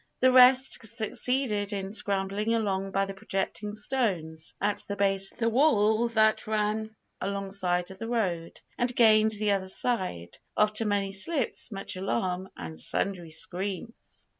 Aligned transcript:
The 0.19 0.31
rest 0.31 0.79
succeeded 0.83 1.71
in 1.73 1.93
scrambling 1.93 2.55
along 2.55 2.89
by 2.89 3.05
the 3.05 3.13
projecting 3.13 3.75
stones 3.75 4.55
at 4.59 4.79
the 4.87 4.95
base 4.95 5.31
of 5.31 5.37
the 5.37 5.47
wall 5.47 6.07
that 6.07 6.47
ran 6.47 6.95
alongside 7.21 7.91
of 7.91 7.99
the 7.99 8.09
road, 8.09 8.59
and 8.79 8.95
gained 8.95 9.33
the 9.33 9.51
other 9.51 9.69
side, 9.69 10.39
after 10.57 10.85
many 10.87 11.11
slips, 11.11 11.71
much 11.71 11.97
alarm, 11.97 12.49
and 12.57 12.79
sundry 12.79 13.29
screams. 13.29 14.25